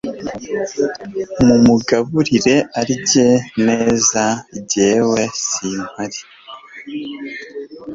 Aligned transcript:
mumugaburire 1.45 2.55
arye 2.79 3.23
neza 3.65 4.23
gewe 4.71 5.21
simpari 5.45 6.19